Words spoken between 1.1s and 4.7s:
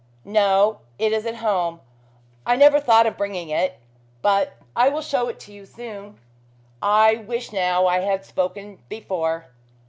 is at home. I never thought of bringing it. But